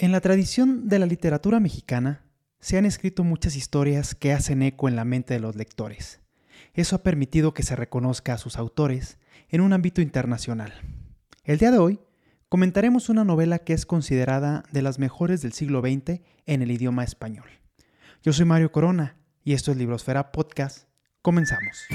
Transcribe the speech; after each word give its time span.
En 0.00 0.12
la 0.12 0.20
tradición 0.20 0.88
de 0.88 1.00
la 1.00 1.06
literatura 1.06 1.58
mexicana 1.58 2.24
se 2.60 2.78
han 2.78 2.84
escrito 2.84 3.24
muchas 3.24 3.56
historias 3.56 4.14
que 4.14 4.32
hacen 4.32 4.62
eco 4.62 4.88
en 4.88 4.94
la 4.94 5.04
mente 5.04 5.34
de 5.34 5.40
los 5.40 5.56
lectores. 5.56 6.20
Eso 6.72 6.94
ha 6.94 7.02
permitido 7.02 7.52
que 7.52 7.64
se 7.64 7.74
reconozca 7.74 8.34
a 8.34 8.38
sus 8.38 8.58
autores 8.58 9.18
en 9.48 9.60
un 9.60 9.72
ámbito 9.72 10.00
internacional. 10.00 10.72
El 11.42 11.58
día 11.58 11.72
de 11.72 11.78
hoy 11.78 11.98
comentaremos 12.48 13.08
una 13.08 13.24
novela 13.24 13.58
que 13.58 13.72
es 13.72 13.86
considerada 13.86 14.62
de 14.70 14.82
las 14.82 15.00
mejores 15.00 15.42
del 15.42 15.52
siglo 15.52 15.80
XX 15.80 16.20
en 16.46 16.62
el 16.62 16.70
idioma 16.70 17.02
español. 17.02 17.48
Yo 18.22 18.32
soy 18.32 18.44
Mario 18.44 18.70
Corona 18.70 19.16
y 19.42 19.54
esto 19.54 19.72
es 19.72 19.78
Librosfera 19.78 20.30
Podcast. 20.30 20.86
Comenzamos. 21.22 21.88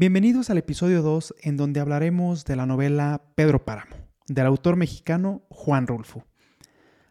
Bienvenidos 0.00 0.48
al 0.48 0.56
episodio 0.56 1.02
2 1.02 1.34
en 1.42 1.58
donde 1.58 1.78
hablaremos 1.78 2.46
de 2.46 2.56
la 2.56 2.64
novela 2.64 3.20
Pedro 3.34 3.66
Páramo, 3.66 3.96
del 4.28 4.46
autor 4.46 4.76
mexicano 4.76 5.42
Juan 5.50 5.86
Rulfo. 5.86 6.24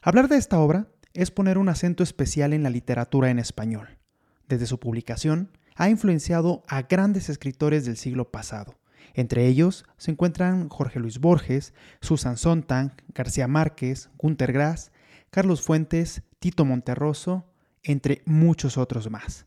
Hablar 0.02 0.28
de 0.28 0.38
esta 0.38 0.58
obra 0.58 0.88
es 1.14 1.30
poner 1.30 1.60
un 1.60 1.70
acento 1.70 2.02
especial 2.02 2.52
en 2.52 2.64
la 2.64 2.72
literatura 2.72 3.30
en 3.30 3.38
español. 3.38 4.00
Desde 4.48 4.66
su 4.66 4.80
publicación, 4.80 5.52
ha 5.76 5.88
influenciado 5.88 6.64
a 6.68 6.82
grandes 6.82 7.30
escritores 7.30 7.86
del 7.86 7.96
siglo 7.96 8.32
pasado. 8.32 8.80
Entre 9.14 9.46
ellos 9.46 9.86
se 9.98 10.10
encuentran 10.10 10.68
Jorge 10.68 11.00
Luis 11.00 11.20
Borges, 11.20 11.76
Susan 12.02 12.38
Sontag, 12.38 12.96
García 13.14 13.48
Márquez, 13.48 14.10
Günter 14.18 14.52
Grass, 14.52 14.92
Carlos 15.30 15.62
Fuentes, 15.62 16.24
Tito 16.40 16.66
Monterroso, 16.66 17.46
entre 17.84 18.24
muchos 18.26 18.80
otros 18.80 19.12
más. 19.12 19.46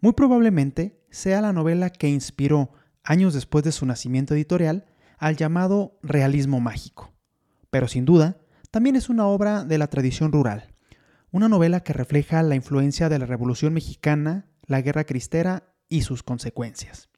Muy 0.00 0.14
probablemente 0.14 1.00
sea 1.16 1.40
la 1.40 1.54
novela 1.54 1.88
que 1.88 2.10
inspiró, 2.10 2.72
años 3.02 3.32
después 3.32 3.64
de 3.64 3.72
su 3.72 3.86
nacimiento 3.86 4.34
editorial, 4.34 4.84
al 5.16 5.36
llamado 5.36 5.98
realismo 6.02 6.60
mágico. 6.60 7.14
Pero 7.70 7.88
sin 7.88 8.04
duda, 8.04 8.36
también 8.70 8.96
es 8.96 9.08
una 9.08 9.26
obra 9.26 9.64
de 9.64 9.78
la 9.78 9.86
tradición 9.86 10.30
rural, 10.30 10.74
una 11.30 11.48
novela 11.48 11.80
que 11.80 11.94
refleja 11.94 12.42
la 12.42 12.54
influencia 12.54 13.08
de 13.08 13.18
la 13.18 13.24
Revolución 13.24 13.72
Mexicana, 13.72 14.46
la 14.66 14.82
Guerra 14.82 15.04
Cristera 15.04 15.72
y 15.88 16.02
sus 16.02 16.22
consecuencias. 16.22 17.08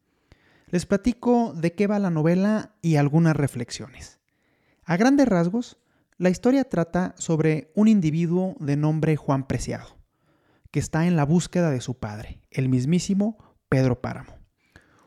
Les 0.69 0.87
platico 0.87 1.53
de 1.55 1.75
qué 1.75 1.89
va 1.89 1.99
la 1.99 2.11
novela 2.11 2.77
y 2.81 2.97
algunas 2.97 3.35
reflexiones. 3.35 4.21
A 4.85 4.97
grandes 4.97 5.27
rasgos, 5.27 5.79
la 6.19 6.31
historia 6.31 6.63
trata 6.69 7.17
sobre 7.19 7.73
un 7.75 7.89
individuo 7.89 8.55
de 8.61 8.77
nombre 8.77 9.17
Juan 9.17 9.49
Preciado, 9.49 9.99
que 10.71 10.79
está 10.79 11.07
en 11.09 11.17
la 11.17 11.25
búsqueda 11.25 11.71
de 11.73 11.81
su 11.81 11.99
padre, 11.99 12.43
el 12.51 12.69
mismísimo 12.69 13.48
Pedro 13.69 14.01
Páramo. 14.01 14.33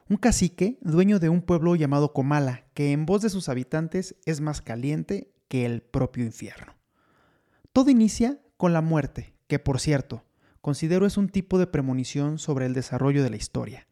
Un 0.08 0.17
cacique, 0.17 0.78
dueño 0.81 1.20
de 1.20 1.30
un 1.30 1.42
pueblo 1.42 1.76
llamado 1.76 2.14
Comala, 2.14 2.66
que 2.76 2.92
en 2.92 3.08
voz 3.08 3.23
de 3.23 3.31
sus 3.31 3.50
habitantes 3.50 4.16
es 4.26 4.40
más 4.40 4.62
caliente 4.62 5.34
que 5.48 5.66
el 5.66 5.81
propio 5.81 6.23
infierno. 6.23 6.76
Todo 7.73 7.89
inicia 7.89 8.39
con 8.58 8.72
la 8.73 8.82
muerte, 8.82 9.34
que 9.48 9.58
por 9.58 9.80
cierto, 9.80 10.26
considero 10.62 11.08
es 11.08 11.17
un 11.17 11.30
tipo 11.30 11.58
de 11.58 11.66
premonición 11.66 12.38
sobre 12.38 12.67
el 12.67 12.73
desarrollo 12.73 13.23
de 13.23 13.32
la 13.32 13.38
historia. 13.38 13.88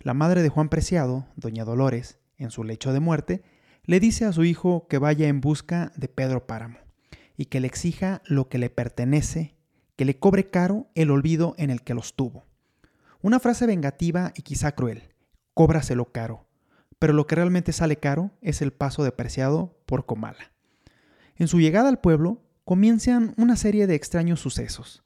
La 0.00 0.14
madre 0.14 0.42
de 0.42 0.48
Juan 0.48 0.68
Preciado, 0.68 1.26
doña 1.36 1.64
Dolores, 1.64 2.18
en 2.38 2.50
su 2.50 2.64
lecho 2.64 2.92
de 2.92 3.00
muerte, 3.00 3.42
le 3.84 4.00
dice 4.00 4.24
a 4.24 4.32
su 4.32 4.44
hijo 4.44 4.88
que 4.88 4.98
vaya 4.98 5.28
en 5.28 5.40
busca 5.40 5.92
de 5.96 6.08
Pedro 6.08 6.46
Páramo 6.46 6.78
y 7.36 7.46
que 7.46 7.60
le 7.60 7.68
exija 7.68 8.20
lo 8.24 8.48
que 8.48 8.58
le 8.58 8.68
pertenece, 8.68 9.54
que 9.94 10.04
le 10.04 10.18
cobre 10.18 10.50
caro 10.50 10.88
el 10.96 11.12
olvido 11.12 11.54
en 11.56 11.70
el 11.70 11.82
que 11.82 11.94
los 11.94 12.16
tuvo. 12.16 12.47
Una 13.20 13.40
frase 13.40 13.66
vengativa 13.66 14.32
y 14.36 14.42
quizá 14.42 14.72
cruel. 14.72 15.02
Cóbraselo 15.52 16.12
caro. 16.12 16.46
Pero 17.00 17.12
lo 17.12 17.26
que 17.26 17.34
realmente 17.34 17.72
sale 17.72 17.96
caro 17.96 18.30
es 18.42 18.62
el 18.62 18.72
paso 18.72 19.02
de 19.02 19.10
Preciado 19.10 19.76
por 19.86 20.06
Comala. 20.06 20.52
En 21.34 21.48
su 21.48 21.58
llegada 21.58 21.88
al 21.88 21.98
pueblo, 21.98 22.42
comienzan 22.64 23.34
una 23.36 23.56
serie 23.56 23.88
de 23.88 23.96
extraños 23.96 24.38
sucesos. 24.38 25.02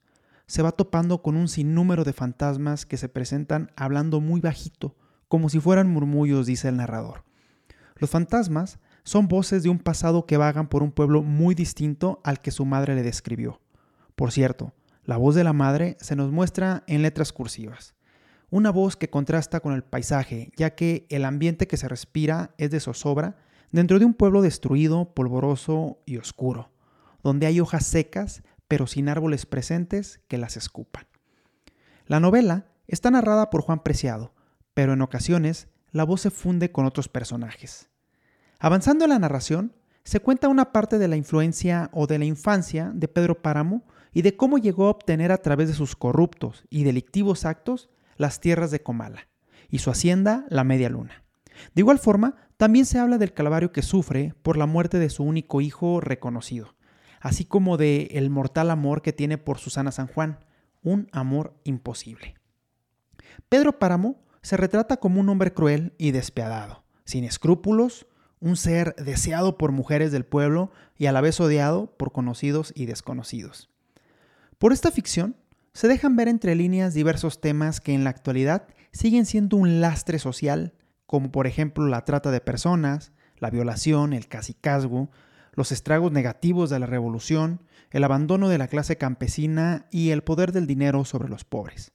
Se 0.46 0.60
va 0.60 0.72
topando 0.72 1.22
con 1.22 1.36
un 1.36 1.48
sinnúmero 1.48 2.04
de 2.04 2.12
fantasmas 2.12 2.84
que 2.84 2.98
se 2.98 3.08
presentan 3.08 3.70
hablando 3.76 4.20
muy 4.20 4.42
bajito, 4.42 4.94
como 5.28 5.48
si 5.48 5.58
fueran 5.58 5.90
murmullos, 5.90 6.44
dice 6.44 6.68
el 6.68 6.76
narrador. 6.76 7.24
Los 7.96 8.10
fantasmas 8.10 8.78
son 9.04 9.26
voces 9.26 9.62
de 9.62 9.70
un 9.70 9.78
pasado 9.78 10.26
que 10.26 10.36
vagan 10.36 10.68
por 10.68 10.82
un 10.82 10.92
pueblo 10.92 11.22
muy 11.22 11.54
distinto 11.54 12.20
al 12.24 12.40
que 12.40 12.50
su 12.50 12.66
madre 12.66 12.94
le 12.94 13.02
describió. 13.02 13.62
Por 14.16 14.32
cierto, 14.32 14.74
la 15.04 15.16
voz 15.16 15.34
de 15.34 15.44
la 15.44 15.54
madre 15.54 15.96
se 15.98 16.14
nos 16.14 16.30
muestra 16.30 16.84
en 16.86 17.00
letras 17.00 17.32
cursivas. 17.32 17.94
Una 18.52 18.70
voz 18.70 18.96
que 18.96 19.08
contrasta 19.08 19.60
con 19.60 19.72
el 19.72 19.82
paisaje, 19.82 20.52
ya 20.58 20.74
que 20.74 21.06
el 21.08 21.24
ambiente 21.24 21.66
que 21.66 21.78
se 21.78 21.88
respira 21.88 22.54
es 22.58 22.70
de 22.70 22.80
zozobra 22.80 23.38
dentro 23.70 23.98
de 23.98 24.04
un 24.04 24.12
pueblo 24.12 24.42
destruido, 24.42 25.14
polvoroso 25.14 26.02
y 26.04 26.18
oscuro, 26.18 26.70
donde 27.22 27.46
hay 27.46 27.60
hojas 27.60 27.86
secas, 27.86 28.42
pero 28.68 28.86
sin 28.86 29.08
árboles 29.08 29.46
presentes 29.46 30.20
que 30.28 30.36
las 30.36 30.58
escupan. 30.58 31.06
La 32.04 32.20
novela 32.20 32.66
está 32.88 33.10
narrada 33.10 33.48
por 33.48 33.62
Juan 33.62 33.82
Preciado, 33.82 34.34
pero 34.74 34.92
en 34.92 35.00
ocasiones 35.00 35.68
la 35.90 36.04
voz 36.04 36.20
se 36.20 36.30
funde 36.30 36.70
con 36.72 36.84
otros 36.84 37.08
personajes. 37.08 37.88
Avanzando 38.58 39.06
en 39.06 39.12
la 39.12 39.18
narración, 39.18 39.72
se 40.04 40.20
cuenta 40.20 40.48
una 40.48 40.72
parte 40.72 40.98
de 40.98 41.08
la 41.08 41.16
influencia 41.16 41.88
o 41.94 42.06
de 42.06 42.18
la 42.18 42.26
infancia 42.26 42.90
de 42.92 43.08
Pedro 43.08 43.40
Páramo 43.40 43.86
y 44.12 44.20
de 44.20 44.36
cómo 44.36 44.58
llegó 44.58 44.88
a 44.88 44.90
obtener 44.90 45.32
a 45.32 45.38
través 45.38 45.68
de 45.68 45.74
sus 45.74 45.96
corruptos 45.96 46.66
y 46.68 46.84
delictivos 46.84 47.46
actos 47.46 47.88
las 48.16 48.40
tierras 48.40 48.70
de 48.70 48.82
Comala 48.82 49.28
y 49.68 49.78
su 49.78 49.90
hacienda 49.90 50.44
la 50.48 50.64
Media 50.64 50.88
Luna. 50.88 51.24
De 51.74 51.80
igual 51.80 51.98
forma, 51.98 52.36
también 52.56 52.86
se 52.86 52.98
habla 52.98 53.18
del 53.18 53.32
calvario 53.32 53.72
que 53.72 53.82
sufre 53.82 54.34
por 54.42 54.56
la 54.56 54.66
muerte 54.66 54.98
de 54.98 55.10
su 55.10 55.24
único 55.24 55.60
hijo 55.60 56.00
reconocido, 56.00 56.76
así 57.20 57.44
como 57.44 57.76
de 57.76 58.08
el 58.12 58.30
mortal 58.30 58.70
amor 58.70 59.02
que 59.02 59.12
tiene 59.12 59.38
por 59.38 59.58
Susana 59.58 59.92
San 59.92 60.06
Juan, 60.06 60.38
un 60.82 61.08
amor 61.12 61.54
imposible. 61.64 62.34
Pedro 63.48 63.78
Páramo 63.78 64.22
se 64.42 64.56
retrata 64.56 64.98
como 64.98 65.20
un 65.20 65.28
hombre 65.28 65.52
cruel 65.52 65.94
y 65.98 66.10
despiadado, 66.10 66.84
sin 67.04 67.24
escrúpulos, 67.24 68.06
un 68.40 68.56
ser 68.56 68.96
deseado 68.96 69.56
por 69.56 69.70
mujeres 69.70 70.10
del 70.10 70.24
pueblo 70.24 70.72
y 70.96 71.06
a 71.06 71.12
la 71.12 71.20
vez 71.20 71.40
odiado 71.40 71.96
por 71.96 72.12
conocidos 72.12 72.72
y 72.74 72.86
desconocidos. 72.86 73.70
Por 74.58 74.72
esta 74.72 74.90
ficción 74.90 75.36
se 75.74 75.88
dejan 75.88 76.16
ver 76.16 76.28
entre 76.28 76.54
líneas 76.54 76.94
diversos 76.94 77.40
temas 77.40 77.80
que 77.80 77.94
en 77.94 78.04
la 78.04 78.10
actualidad 78.10 78.68
siguen 78.92 79.26
siendo 79.26 79.56
un 79.56 79.80
lastre 79.80 80.18
social, 80.18 80.74
como 81.06 81.32
por 81.32 81.46
ejemplo 81.46 81.86
la 81.86 82.04
trata 82.04 82.30
de 82.30 82.40
personas, 82.40 83.12
la 83.38 83.50
violación, 83.50 84.12
el 84.12 84.28
cacicazgo, 84.28 85.10
los 85.52 85.72
estragos 85.72 86.12
negativos 86.12 86.70
de 86.70 86.78
la 86.78 86.86
revolución, 86.86 87.62
el 87.90 88.04
abandono 88.04 88.48
de 88.48 88.58
la 88.58 88.68
clase 88.68 88.96
campesina 88.96 89.86
y 89.90 90.10
el 90.10 90.22
poder 90.22 90.52
del 90.52 90.66
dinero 90.66 91.04
sobre 91.04 91.28
los 91.28 91.44
pobres. 91.44 91.92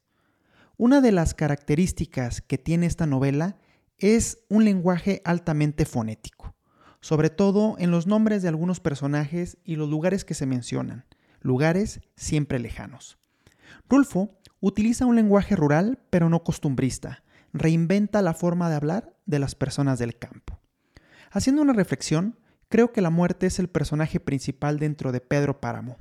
Una 0.78 1.02
de 1.02 1.12
las 1.12 1.34
características 1.34 2.42
que 2.42 2.58
tiene 2.58 2.86
esta 2.86 3.08
novela 3.08 3.58
es 3.98 4.44
un 4.50 4.64
lenguaje 4.64 5.22
altamente 5.26 5.86
fonético, 5.86 6.56
sobre 7.02 7.32
todo 7.32 7.76
en 7.80 7.90
los 7.90 8.06
nombres 8.06 8.44
de 8.44 8.50
algunos 8.50 8.80
personajes 8.80 9.58
y 9.64 9.76
los 9.76 9.90
lugares 9.90 10.24
que 10.24 10.36
se 10.36 10.46
mencionan, 10.46 11.06
lugares 11.42 12.02
siempre 12.16 12.60
lejanos. 12.60 13.18
Rulfo 13.90 14.38
utiliza 14.60 15.06
un 15.06 15.16
lenguaje 15.16 15.56
rural 15.56 16.00
pero 16.10 16.30
no 16.30 16.44
costumbrista, 16.44 17.24
reinventa 17.54 18.22
la 18.22 18.34
forma 18.34 18.70
de 18.70 18.76
hablar 18.76 19.16
de 19.26 19.40
las 19.40 19.56
personas 19.56 20.00
del 20.00 20.18
campo. 20.18 20.60
Haciendo 21.32 21.62
una 21.62 21.74
reflexión, 21.74 22.40
creo 22.70 22.92
que 22.92 23.02
la 23.02 23.10
muerte 23.10 23.48
es 23.48 23.60
el 23.60 23.70
personaje 23.70 24.20
principal 24.20 24.80
dentro 24.80 25.12
de 25.12 25.22
Pedro 25.22 25.60
Páramo, 25.60 25.98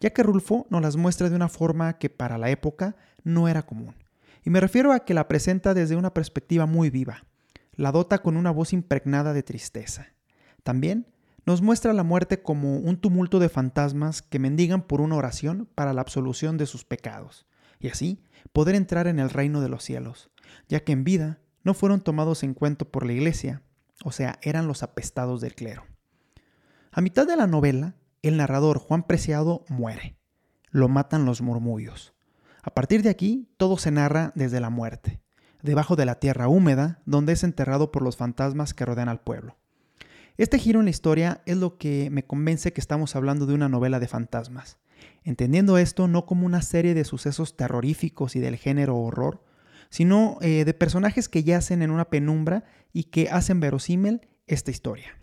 ya 0.00 0.10
que 0.10 0.22
Rulfo 0.22 0.66
nos 0.70 0.82
las 0.82 0.96
muestra 0.96 1.28
de 1.28 1.36
una 1.36 1.48
forma 1.48 1.98
que 1.98 2.10
para 2.10 2.38
la 2.38 2.50
época 2.50 2.96
no 3.22 3.48
era 3.48 3.62
común. 3.62 3.94
Y 4.42 4.50
me 4.50 4.60
refiero 4.60 4.92
a 4.92 5.04
que 5.04 5.14
la 5.14 5.28
presenta 5.28 5.74
desde 5.74 5.96
una 5.96 6.14
perspectiva 6.14 6.66
muy 6.66 6.90
viva, 6.90 7.26
la 7.74 7.92
dota 7.92 8.18
con 8.18 8.36
una 8.36 8.50
voz 8.50 8.72
impregnada 8.72 9.32
de 9.32 9.42
tristeza. 9.42 10.08
También 10.62 11.06
nos 11.46 11.62
muestra 11.62 11.92
la 11.92 12.02
muerte 12.02 12.42
como 12.42 12.76
un 12.76 12.96
tumulto 12.96 13.38
de 13.38 13.48
fantasmas 13.48 14.22
que 14.22 14.38
mendigan 14.38 14.82
por 14.82 15.00
una 15.00 15.16
oración 15.16 15.68
para 15.74 15.92
la 15.92 16.00
absolución 16.00 16.58
de 16.58 16.66
sus 16.66 16.84
pecados, 16.84 17.46
y 17.78 17.88
así 17.88 18.22
poder 18.52 18.74
entrar 18.74 19.06
en 19.06 19.18
el 19.18 19.30
reino 19.30 19.60
de 19.60 19.68
los 19.68 19.84
cielos, 19.84 20.30
ya 20.68 20.80
que 20.80 20.92
en 20.92 21.04
vida 21.04 21.40
no 21.62 21.74
fueron 21.74 22.00
tomados 22.00 22.42
en 22.42 22.54
cuenta 22.54 22.84
por 22.84 23.06
la 23.06 23.12
iglesia, 23.12 23.62
o 24.04 24.12
sea, 24.12 24.38
eran 24.42 24.66
los 24.66 24.82
apestados 24.82 25.40
del 25.40 25.54
clero. 25.54 25.84
A 26.92 27.00
mitad 27.00 27.26
de 27.26 27.36
la 27.36 27.46
novela, 27.46 27.94
el 28.22 28.36
narrador 28.36 28.78
Juan 28.78 29.04
Preciado 29.04 29.64
muere. 29.68 30.16
Lo 30.70 30.88
matan 30.88 31.24
los 31.24 31.42
murmullos. 31.42 32.14
A 32.62 32.74
partir 32.74 33.02
de 33.02 33.10
aquí, 33.10 33.48
todo 33.56 33.78
se 33.78 33.90
narra 33.90 34.32
desde 34.34 34.60
la 34.60 34.70
muerte, 34.70 35.20
debajo 35.62 35.96
de 35.96 36.04
la 36.04 36.16
tierra 36.16 36.48
húmeda, 36.48 37.02
donde 37.06 37.32
es 37.32 37.44
enterrado 37.44 37.90
por 37.90 38.02
los 38.02 38.16
fantasmas 38.16 38.74
que 38.74 38.84
rodean 38.84 39.08
al 39.08 39.20
pueblo. 39.20 39.56
Este 40.40 40.58
giro 40.58 40.78
en 40.78 40.86
la 40.86 40.90
historia 40.90 41.42
es 41.44 41.58
lo 41.58 41.76
que 41.76 42.08
me 42.08 42.24
convence 42.24 42.72
que 42.72 42.80
estamos 42.80 43.14
hablando 43.14 43.44
de 43.44 43.52
una 43.52 43.68
novela 43.68 44.00
de 44.00 44.08
fantasmas, 44.08 44.78
entendiendo 45.22 45.76
esto 45.76 46.08
no 46.08 46.24
como 46.24 46.46
una 46.46 46.62
serie 46.62 46.94
de 46.94 47.04
sucesos 47.04 47.58
terroríficos 47.58 48.36
y 48.36 48.40
del 48.40 48.56
género 48.56 48.96
horror, 48.96 49.44
sino 49.90 50.38
eh, 50.40 50.64
de 50.64 50.72
personajes 50.72 51.28
que 51.28 51.44
yacen 51.44 51.82
en 51.82 51.90
una 51.90 52.08
penumbra 52.08 52.64
y 52.90 53.04
que 53.10 53.28
hacen 53.28 53.60
verosímil 53.60 54.22
esta 54.46 54.70
historia. 54.70 55.18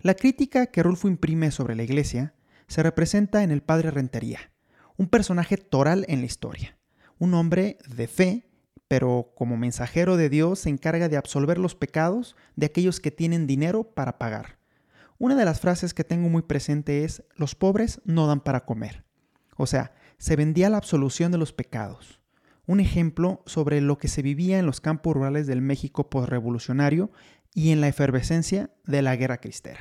La 0.00 0.14
crítica 0.14 0.68
que 0.68 0.82
Rulfo 0.82 1.08
imprime 1.08 1.50
sobre 1.50 1.76
la 1.76 1.82
iglesia 1.82 2.32
se 2.66 2.82
representa 2.82 3.42
en 3.42 3.50
el 3.50 3.60
padre 3.60 3.90
Rentería, 3.90 4.52
un 4.96 5.08
personaje 5.08 5.58
toral 5.58 6.06
en 6.08 6.20
la 6.20 6.26
historia, 6.26 6.78
un 7.18 7.34
hombre 7.34 7.76
de 7.94 8.08
fe, 8.08 8.47
pero 8.88 9.32
como 9.36 9.56
mensajero 9.56 10.16
de 10.16 10.30
Dios 10.30 10.60
se 10.60 10.70
encarga 10.70 11.08
de 11.08 11.18
absolver 11.18 11.58
los 11.58 11.74
pecados 11.74 12.34
de 12.56 12.66
aquellos 12.66 13.00
que 13.00 13.10
tienen 13.10 13.46
dinero 13.46 13.84
para 13.84 14.18
pagar. 14.18 14.58
Una 15.18 15.34
de 15.34 15.44
las 15.44 15.60
frases 15.60 15.94
que 15.94 16.04
tengo 16.04 16.28
muy 16.28 16.42
presente 16.42 17.04
es, 17.04 17.22
los 17.36 17.54
pobres 17.54 18.00
no 18.04 18.26
dan 18.26 18.40
para 18.40 18.64
comer. 18.64 19.04
O 19.56 19.66
sea, 19.66 19.92
se 20.16 20.36
vendía 20.36 20.70
la 20.70 20.78
absolución 20.78 21.32
de 21.32 21.38
los 21.38 21.52
pecados. 21.52 22.20
Un 22.66 22.80
ejemplo 22.80 23.42
sobre 23.46 23.80
lo 23.80 23.98
que 23.98 24.08
se 24.08 24.22
vivía 24.22 24.58
en 24.58 24.66
los 24.66 24.80
campos 24.80 25.14
rurales 25.14 25.46
del 25.46 25.60
México 25.60 26.08
postrevolucionario 26.08 27.10
y 27.54 27.70
en 27.70 27.80
la 27.80 27.88
efervescencia 27.88 28.70
de 28.84 29.02
la 29.02 29.16
guerra 29.16 29.38
cristera. 29.38 29.80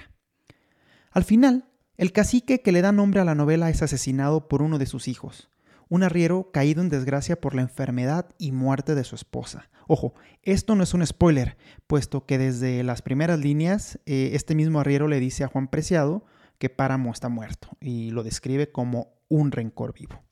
Al 1.11 1.23
final, 1.23 1.65
el 1.97 2.11
cacique 2.11 2.61
que 2.61 2.71
le 2.71 2.81
da 2.81 2.91
nombre 2.91 3.21
a 3.21 3.25
la 3.25 3.35
novela 3.35 3.69
es 3.69 3.81
asesinado 3.81 4.47
por 4.47 4.61
uno 4.61 4.77
de 4.77 4.85
sus 4.85 5.07
hijos, 5.07 5.49
un 5.89 6.03
arriero 6.03 6.51
caído 6.51 6.81
en 6.81 6.89
desgracia 6.89 7.39
por 7.39 7.55
la 7.55 7.61
enfermedad 7.61 8.29
y 8.37 8.51
muerte 8.51 8.95
de 8.95 9.03
su 9.03 9.15
esposa. 9.15 9.69
Ojo, 9.87 10.13
esto 10.43 10.75
no 10.75 10.83
es 10.83 10.93
un 10.93 11.05
spoiler, 11.05 11.57
puesto 11.87 12.25
que 12.25 12.37
desde 12.37 12.83
las 12.83 13.01
primeras 13.01 13.39
líneas 13.39 13.99
eh, 14.05 14.31
este 14.33 14.55
mismo 14.55 14.79
arriero 14.79 15.07
le 15.07 15.19
dice 15.19 15.43
a 15.43 15.47
Juan 15.47 15.67
Preciado 15.67 16.25
que 16.57 16.69
Páramo 16.69 17.11
está 17.11 17.29
muerto 17.29 17.69
y 17.79 18.11
lo 18.11 18.23
describe 18.23 18.71
como 18.71 19.13
un 19.29 19.51
rencor 19.51 19.93
vivo. 19.93 20.23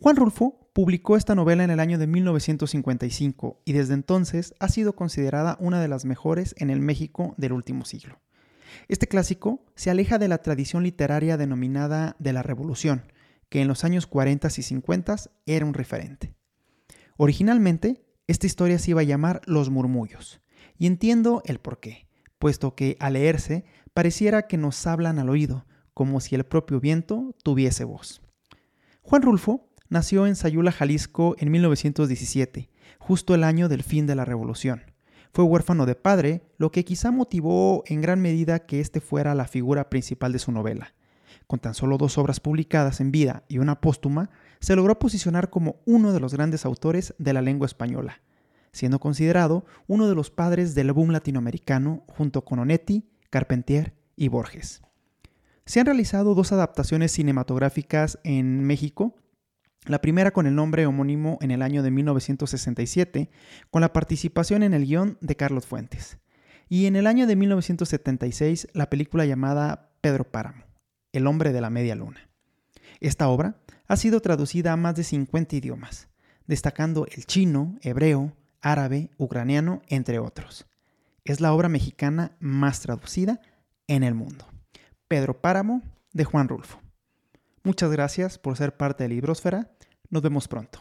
Juan 0.00 0.16
Rulfo 0.16 0.68
publicó 0.72 1.16
esta 1.16 1.34
novela 1.34 1.64
en 1.64 1.70
el 1.70 1.80
año 1.80 1.98
de 1.98 2.06
1955 2.06 3.62
y 3.64 3.72
desde 3.72 3.94
entonces 3.94 4.54
ha 4.58 4.68
sido 4.68 4.94
considerada 4.94 5.56
una 5.60 5.80
de 5.80 5.88
las 5.88 6.04
mejores 6.04 6.54
en 6.58 6.70
el 6.70 6.80
México 6.80 7.34
del 7.38 7.52
último 7.52 7.84
siglo. 7.84 8.20
Este 8.88 9.06
clásico 9.06 9.64
se 9.76 9.90
aleja 9.90 10.18
de 10.18 10.28
la 10.28 10.38
tradición 10.38 10.82
literaria 10.82 11.36
denominada 11.36 12.16
de 12.18 12.32
la 12.32 12.42
Revolución, 12.42 13.04
que 13.54 13.62
en 13.62 13.68
los 13.68 13.84
años 13.84 14.08
40 14.08 14.48
y 14.48 14.62
50 14.62 15.14
era 15.46 15.64
un 15.64 15.74
referente. 15.74 16.34
Originalmente, 17.16 18.04
esta 18.26 18.48
historia 18.48 18.80
se 18.80 18.90
iba 18.90 19.02
a 19.02 19.04
llamar 19.04 19.42
Los 19.46 19.70
Murmullos, 19.70 20.40
y 20.76 20.88
entiendo 20.88 21.40
el 21.44 21.60
porqué, 21.60 22.08
puesto 22.40 22.74
que 22.74 22.96
al 22.98 23.12
leerse 23.12 23.64
pareciera 23.92 24.48
que 24.48 24.56
nos 24.56 24.84
hablan 24.88 25.20
al 25.20 25.30
oído, 25.30 25.66
como 25.92 26.18
si 26.18 26.34
el 26.34 26.42
propio 26.42 26.80
viento 26.80 27.36
tuviese 27.44 27.84
voz. 27.84 28.22
Juan 29.02 29.22
Rulfo 29.22 29.70
nació 29.88 30.26
en 30.26 30.34
Sayula, 30.34 30.72
Jalisco 30.72 31.36
en 31.38 31.52
1917, 31.52 32.70
justo 32.98 33.36
el 33.36 33.44
año 33.44 33.68
del 33.68 33.84
fin 33.84 34.04
de 34.08 34.16
la 34.16 34.24
Revolución. 34.24 34.82
Fue 35.32 35.44
huérfano 35.44 35.86
de 35.86 35.94
padre, 35.94 36.42
lo 36.58 36.72
que 36.72 36.84
quizá 36.84 37.12
motivó 37.12 37.84
en 37.86 38.00
gran 38.00 38.20
medida 38.20 38.66
que 38.66 38.80
éste 38.80 39.00
fuera 39.00 39.32
la 39.36 39.46
figura 39.46 39.90
principal 39.90 40.32
de 40.32 40.40
su 40.40 40.50
novela. 40.50 40.96
Con 41.46 41.60
tan 41.60 41.74
solo 41.74 41.98
dos 41.98 42.18
obras 42.18 42.40
publicadas 42.40 43.00
en 43.00 43.12
vida 43.12 43.44
y 43.48 43.58
una 43.58 43.80
póstuma, 43.80 44.30
se 44.60 44.76
logró 44.76 44.98
posicionar 44.98 45.50
como 45.50 45.80
uno 45.84 46.12
de 46.12 46.20
los 46.20 46.34
grandes 46.34 46.64
autores 46.64 47.14
de 47.18 47.32
la 47.32 47.42
lengua 47.42 47.66
española, 47.66 48.20
siendo 48.72 48.98
considerado 48.98 49.64
uno 49.86 50.08
de 50.08 50.14
los 50.14 50.30
padres 50.30 50.74
del 50.74 50.92
boom 50.92 51.10
latinoamericano 51.10 52.04
junto 52.08 52.44
con 52.44 52.58
Onetti, 52.58 53.08
Carpentier 53.30 53.94
y 54.16 54.28
Borges. 54.28 54.82
Se 55.66 55.80
han 55.80 55.86
realizado 55.86 56.34
dos 56.34 56.52
adaptaciones 56.52 57.12
cinematográficas 57.12 58.18
en 58.24 58.64
México 58.64 59.16
la 59.86 60.00
primera 60.00 60.30
con 60.30 60.46
el 60.46 60.54
nombre 60.54 60.86
homónimo 60.86 61.36
en 61.42 61.50
el 61.50 61.60
año 61.60 61.82
de 61.82 61.90
1967, 61.90 63.30
con 63.70 63.82
la 63.82 63.92
participación 63.92 64.62
en 64.62 64.72
el 64.72 64.86
guion 64.86 65.18
de 65.20 65.36
Carlos 65.36 65.66
Fuentes. 65.66 66.16
Y 66.70 66.86
en 66.86 66.96
el 66.96 67.06
año 67.06 67.26
de 67.26 67.36
1976, 67.36 68.68
la 68.72 68.88
película 68.88 69.26
llamada 69.26 69.90
Pedro 70.00 70.24
Páramo, 70.24 70.64
El 71.14 71.28
hombre 71.28 71.52
de 71.52 71.60
la 71.60 71.70
media 71.70 71.94
luna. 71.94 72.28
Esta 72.98 73.28
obra 73.28 73.60
ha 73.86 73.96
sido 73.96 74.18
traducida 74.18 74.72
a 74.72 74.76
más 74.76 74.96
de 74.96 75.04
50 75.04 75.54
idiomas, 75.54 76.08
destacando 76.48 77.06
el 77.06 77.24
chino, 77.24 77.78
hebreo, 77.82 78.32
árabe, 78.60 79.10
ucraniano, 79.16 79.80
entre 79.86 80.18
otros. 80.18 80.66
Es 81.24 81.40
la 81.40 81.54
obra 81.54 81.68
mexicana 81.68 82.32
más 82.40 82.80
traducida 82.80 83.40
en 83.86 84.02
el 84.02 84.14
mundo. 84.14 84.44
Pedro 85.06 85.40
Páramo, 85.40 85.82
de 86.12 86.24
Juan 86.24 86.48
Rulfo. 86.48 86.80
Muchas 87.62 87.92
gracias 87.92 88.36
por 88.36 88.56
ser 88.56 88.76
parte 88.76 89.04
de 89.04 89.10
Librosfera. 89.10 89.70
Nos 90.10 90.20
vemos 90.20 90.48
pronto. 90.48 90.80